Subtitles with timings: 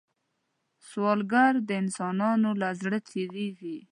[0.89, 3.77] سوالګر د انسانانو له زړه تېرېږي